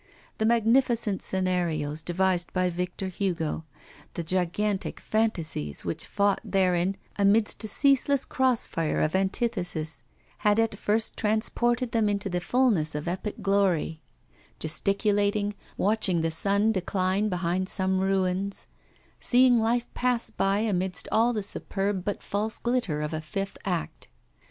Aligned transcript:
The 0.39 0.47
magnificent 0.47 1.21
scenarios 1.21 2.01
devised 2.01 2.51
by 2.53 2.71
Victor 2.71 3.07
Hugo, 3.07 3.65
the 4.15 4.23
gigantic 4.23 4.99
phantasies 4.99 5.85
which 5.85 6.07
fought 6.07 6.41
therein 6.43 6.97
amidst 7.17 7.63
a 7.65 7.67
ceaseless 7.67 8.25
cross 8.25 8.65
fire 8.65 8.99
of 8.99 9.15
antithesis, 9.15 10.01
had 10.39 10.57
at 10.57 10.75
first 10.79 11.17
transported 11.17 11.91
them 11.91 12.09
into 12.09 12.29
the 12.31 12.39
fulness 12.39 12.95
of 12.95 13.07
epic 13.07 13.43
glory; 13.43 14.01
gesticulating, 14.57 15.53
watching 15.77 16.21
the 16.21 16.31
sun 16.31 16.71
decline 16.71 17.29
behind 17.29 17.69
some 17.69 17.99
ruins, 17.99 18.65
seeing 19.19 19.59
life 19.59 19.93
pass 19.93 20.31
by 20.31 20.61
amidst 20.61 21.07
all 21.11 21.31
the 21.31 21.43
superb 21.43 22.03
but 22.03 22.23
false 22.23 22.57
glitter 22.57 23.03
of 23.03 23.13
a 23.13 23.21
fifth 23.21 23.59
act. 23.65 24.07